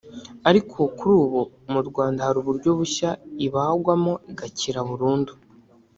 ariko 0.49 0.79
kuri 0.97 1.13
ubu 1.23 1.41
mu 1.71 1.79
Rwanda 1.87 2.19
hari 2.25 2.37
uburyo 2.41 2.69
bushya 2.79 3.09
ibagwamo 3.45 4.13
igakira 4.31 4.79
burundu 4.89 5.31